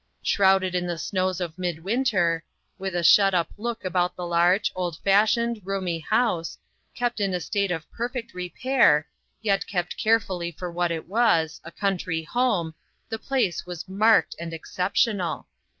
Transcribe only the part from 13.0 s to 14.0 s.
the place was